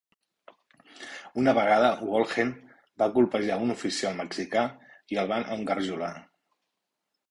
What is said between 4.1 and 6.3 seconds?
mexicà i el van engarjolar.